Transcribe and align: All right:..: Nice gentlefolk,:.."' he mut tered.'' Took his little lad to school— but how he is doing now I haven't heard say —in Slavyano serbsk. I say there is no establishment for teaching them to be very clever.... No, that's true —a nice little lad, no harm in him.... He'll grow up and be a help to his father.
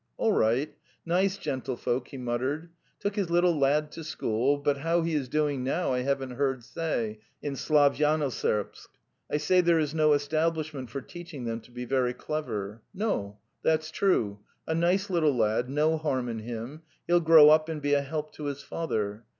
All 0.17 0.31
right:..: 0.31 0.73
Nice 1.05 1.37
gentlefolk,:.."' 1.37 2.07
he 2.09 2.17
mut 2.17 2.41
tered.'' 2.41 2.69
Took 3.01 3.15
his 3.15 3.29
little 3.29 3.55
lad 3.59 3.91
to 3.91 4.03
school— 4.03 4.57
but 4.57 4.77
how 4.79 5.03
he 5.03 5.13
is 5.13 5.29
doing 5.29 5.63
now 5.63 5.93
I 5.93 5.99
haven't 5.99 6.31
heard 6.31 6.63
say 6.63 7.19
—in 7.43 7.53
Slavyano 7.53 8.29
serbsk. 8.31 8.87
I 9.31 9.37
say 9.37 9.61
there 9.61 9.77
is 9.77 9.93
no 9.93 10.13
establishment 10.13 10.89
for 10.89 11.01
teaching 11.01 11.45
them 11.45 11.59
to 11.61 11.69
be 11.71 11.85
very 11.85 12.15
clever.... 12.15 12.81
No, 12.95 13.37
that's 13.61 13.91
true 13.91 14.39
—a 14.67 14.73
nice 14.73 15.11
little 15.11 15.37
lad, 15.37 15.69
no 15.69 15.99
harm 15.99 16.29
in 16.29 16.39
him.... 16.39 16.81
He'll 17.05 17.19
grow 17.19 17.51
up 17.51 17.69
and 17.69 17.79
be 17.79 17.93
a 17.93 18.01
help 18.01 18.33
to 18.37 18.45
his 18.45 18.63
father. 18.63 19.23